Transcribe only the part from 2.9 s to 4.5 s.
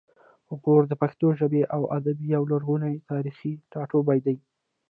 او تاریخي ټاټوبی دی